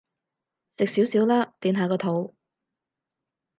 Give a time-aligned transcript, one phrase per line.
[0.79, 2.35] 食少少啦，墊下個肚